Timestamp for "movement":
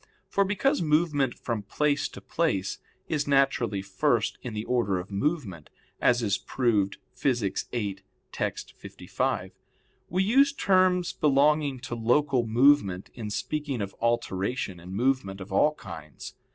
0.81-1.35, 5.11-5.69, 12.47-13.11, 14.91-15.39